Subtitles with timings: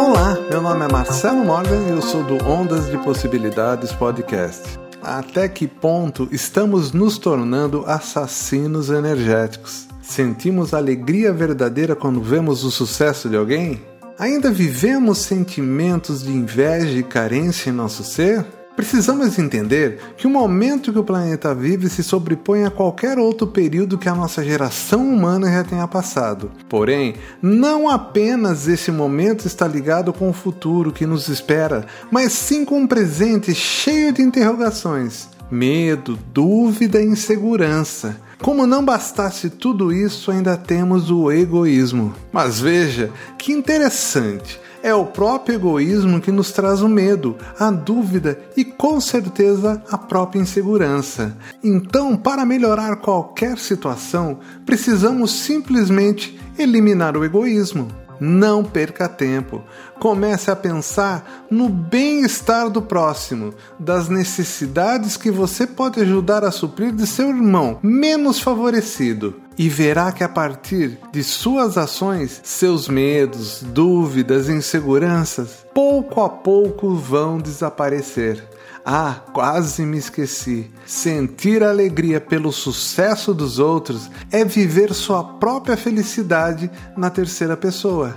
[0.00, 4.78] Olá, meu nome é Marcelo Morgan e eu sou do Ondas de Possibilidades Podcast.
[5.02, 9.88] Até que ponto estamos nos tornando assassinos energéticos?
[10.00, 13.82] Sentimos alegria verdadeira quando vemos o sucesso de alguém?
[14.16, 18.46] Ainda vivemos sentimentos de inveja e carência em nosso ser?
[18.78, 23.98] Precisamos entender que o momento que o planeta vive se sobrepõe a qualquer outro período
[23.98, 26.52] que a nossa geração humana já tenha passado.
[26.68, 32.64] Porém, não apenas esse momento está ligado com o futuro que nos espera, mas sim
[32.64, 38.16] com um presente cheio de interrogações, medo, dúvida e insegurança.
[38.40, 42.14] Como não bastasse tudo isso, ainda temos o egoísmo.
[42.32, 44.60] Mas veja que interessante.
[44.82, 49.98] É o próprio egoísmo que nos traz o medo, a dúvida e, com certeza, a
[49.98, 51.36] própria insegurança.
[51.62, 57.88] Então, para melhorar qualquer situação, precisamos simplesmente eliminar o egoísmo.
[58.20, 59.62] Não perca tempo.
[59.98, 66.92] Comece a pensar no bem-estar do próximo, das necessidades que você pode ajudar a suprir
[66.92, 69.47] de seu irmão menos favorecido.
[69.58, 76.94] E verá que a partir de suas ações, seus medos, dúvidas, inseguranças, pouco a pouco
[76.94, 78.40] vão desaparecer.
[78.86, 80.70] Ah, quase me esqueci.
[80.86, 88.16] Sentir alegria pelo sucesso dos outros é viver sua própria felicidade na terceira pessoa.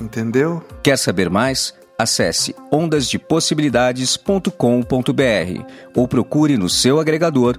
[0.00, 0.64] Entendeu?
[0.82, 1.74] Quer saber mais?
[1.98, 5.64] Acesse ondasdepossibilidades.com.br
[5.94, 7.58] ou procure no seu agregador